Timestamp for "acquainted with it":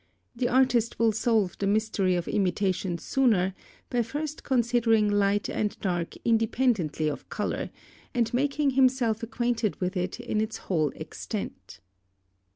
9.21-10.19